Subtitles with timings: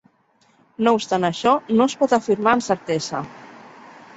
[0.87, 3.21] No obstant això, no es pot afirmar amb certesa.